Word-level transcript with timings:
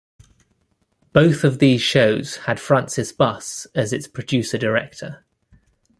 Both 1.13 1.43
of 1.43 1.59
these 1.59 1.79
shows 1.79 2.37
had 2.47 2.59
Frances 2.59 3.11
Buss 3.11 3.67
as 3.75 3.93
its 3.93 4.07
producer-director. 4.07 5.23